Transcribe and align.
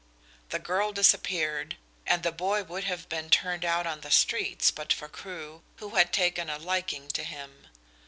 The 0.49 0.57
girl 0.57 0.91
disappeared, 0.93 1.77
and 2.07 2.23
the 2.23 2.31
boy 2.31 2.63
would 2.63 2.85
have 2.85 3.07
been 3.07 3.29
turned 3.29 3.63
out 3.63 3.85
on 3.85 4.01
the 4.01 4.09
streets 4.09 4.71
but 4.71 4.91
for 4.91 5.07
Crewe, 5.07 5.61
who 5.75 5.89
had 5.91 6.11
taken 6.11 6.49
a 6.49 6.57
liking 6.57 7.07
to 7.09 7.23
him. 7.23 7.67